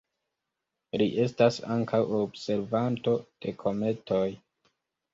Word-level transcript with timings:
Li 1.01 1.07
estas 1.25 1.61
ankaŭ 1.77 2.01
observanto 2.23 3.17
de 3.27 3.57
kometoj. 3.63 4.27